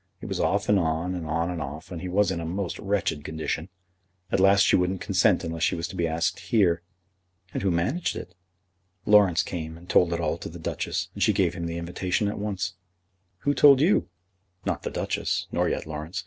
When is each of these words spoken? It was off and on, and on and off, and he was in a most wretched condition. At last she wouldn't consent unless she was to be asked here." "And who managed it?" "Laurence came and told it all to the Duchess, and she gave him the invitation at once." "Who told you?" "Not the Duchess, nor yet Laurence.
It 0.19 0.25
was 0.25 0.39
off 0.39 0.67
and 0.67 0.79
on, 0.79 1.13
and 1.13 1.27
on 1.27 1.51
and 1.51 1.61
off, 1.61 1.91
and 1.91 2.01
he 2.01 2.07
was 2.09 2.31
in 2.31 2.39
a 2.39 2.43
most 2.47 2.79
wretched 2.79 3.23
condition. 3.23 3.69
At 4.31 4.39
last 4.39 4.63
she 4.65 4.75
wouldn't 4.75 4.99
consent 4.99 5.43
unless 5.43 5.61
she 5.61 5.75
was 5.75 5.87
to 5.89 5.95
be 5.95 6.07
asked 6.07 6.39
here." 6.39 6.81
"And 7.53 7.61
who 7.61 7.69
managed 7.69 8.15
it?" 8.15 8.33
"Laurence 9.05 9.43
came 9.43 9.77
and 9.77 9.87
told 9.87 10.11
it 10.11 10.19
all 10.19 10.39
to 10.39 10.49
the 10.49 10.57
Duchess, 10.57 11.09
and 11.13 11.21
she 11.21 11.33
gave 11.33 11.53
him 11.53 11.67
the 11.67 11.77
invitation 11.77 12.27
at 12.27 12.39
once." 12.39 12.73
"Who 13.41 13.53
told 13.53 13.79
you?" 13.79 14.09
"Not 14.65 14.81
the 14.81 14.89
Duchess, 14.89 15.45
nor 15.51 15.69
yet 15.69 15.85
Laurence. 15.85 16.19